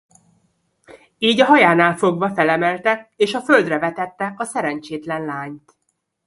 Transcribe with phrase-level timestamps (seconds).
[1.17, 5.77] Így a hajánál fogva felemelte és a földre vetette a szerencsétlen lányt.